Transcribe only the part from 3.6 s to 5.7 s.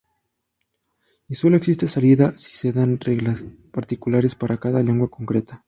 particulares para cada lengua concreta.